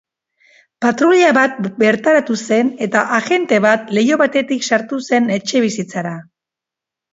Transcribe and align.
Patruila 0.85 1.27
bat 1.37 1.59
bertaratu 1.83 2.37
zen, 2.47 2.73
eta 2.87 3.05
agente 3.19 3.61
bat 3.67 3.93
leiho 3.99 4.19
batetik 4.25 4.67
sartu 4.73 5.03
zen 5.13 5.33
etxebizitzara. 5.39 6.19